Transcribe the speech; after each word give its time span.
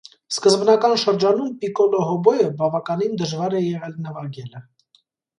Սկզբնական 0.33 0.93
շրջանում 1.01 1.51
պիկոլո 1.63 1.99
հոբոյը 2.11 2.47
բավականին 2.61 3.13
դժվար 3.19 3.57
է 3.59 3.61
եղել 3.67 3.93
նվագելը։ 4.07 4.63